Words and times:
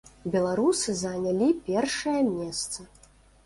Беларусы 0.35 0.95
занялі 1.03 1.49
першае 1.69 2.17
месца. 2.33 2.91